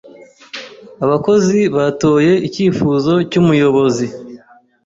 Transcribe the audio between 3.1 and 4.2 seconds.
cyumuyobozi.